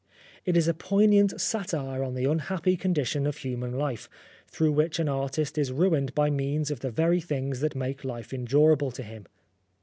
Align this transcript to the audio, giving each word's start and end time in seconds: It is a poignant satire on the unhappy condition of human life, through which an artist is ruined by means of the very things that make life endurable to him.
It 0.47 0.57
is 0.57 0.67
a 0.67 0.73
poignant 0.73 1.39
satire 1.39 2.03
on 2.03 2.15
the 2.15 2.25
unhappy 2.25 2.75
condition 2.75 3.27
of 3.27 3.37
human 3.37 3.73
life, 3.77 4.09
through 4.47 4.71
which 4.71 4.97
an 4.97 5.07
artist 5.07 5.59
is 5.59 5.71
ruined 5.71 6.15
by 6.15 6.31
means 6.31 6.71
of 6.71 6.79
the 6.79 6.89
very 6.89 7.21
things 7.21 7.59
that 7.59 7.75
make 7.75 8.03
life 8.03 8.33
endurable 8.33 8.89
to 8.93 9.03
him. 9.03 9.27